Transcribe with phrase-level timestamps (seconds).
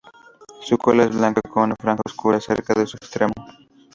[0.61, 3.35] Su cola es blanca con una franja oscura cerca de su extremo.